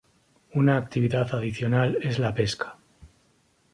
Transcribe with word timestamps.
Una 0.55 0.77
actividad 0.77 1.35
adicional 1.35 1.99
es 2.01 2.17
la 2.17 2.33
pesca. 2.33 2.79